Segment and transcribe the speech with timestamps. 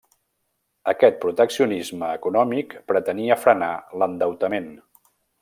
[0.93, 3.69] Aquest proteccionisme econòmic pretenia frenar
[4.01, 4.69] l'endeutament.